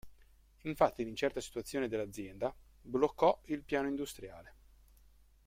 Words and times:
Infatti 0.63 1.03
l'incerta 1.03 1.39
situazione 1.39 1.87
dell'azienda, 1.87 2.51
bloccò 2.81 3.39
il 3.49 3.61
"piano 3.61 3.87
industriale". 3.87 4.55